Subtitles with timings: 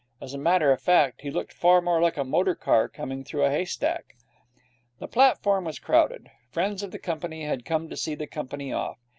[0.19, 3.43] As a matter of fact, he looked far more like a motor car coming through
[3.43, 4.15] a haystack.
[4.97, 6.31] The platform was crowded.
[6.49, 8.97] Friends of the company had come to see the company off.